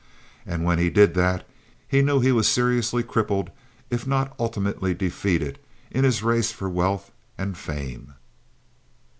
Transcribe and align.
And 0.47 0.63
when 0.65 0.79
he 0.79 0.89
did 0.89 1.13
that, 1.13 1.47
he 1.87 2.01
knew 2.01 2.19
he 2.21 2.31
was 2.31 2.47
seriously 2.47 3.03
crippled 3.03 3.51
if 3.91 4.07
not 4.07 4.33
ultimately 4.39 4.95
defeated 4.95 5.59
in 5.91 6.03
his 6.03 6.23
race 6.23 6.51
for 6.51 6.67
wealth 6.71 7.11
and 7.37 7.55
fame. 7.55 8.15